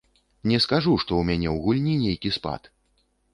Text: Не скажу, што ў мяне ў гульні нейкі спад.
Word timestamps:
Не 0.51 0.57
скажу, 0.65 0.93
што 1.03 1.11
ў 1.17 1.23
мяне 1.31 1.49
ў 1.53 1.57
гульні 1.67 1.95
нейкі 2.07 2.33
спад. 2.39 2.73